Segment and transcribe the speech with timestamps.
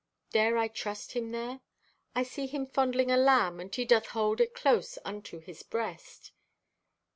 [0.31, 1.61] Dare I trust him there?
[2.15, 6.31] I see him fondling a lamb and he doth hold it close unto his breast."